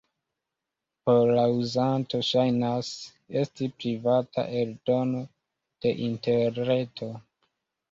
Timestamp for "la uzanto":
1.39-2.21